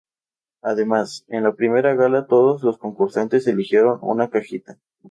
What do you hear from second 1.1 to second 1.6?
en la